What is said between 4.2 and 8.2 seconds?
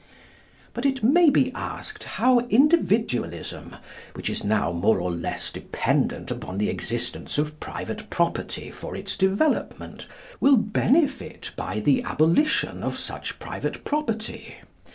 is now more or less dependent on the existence of private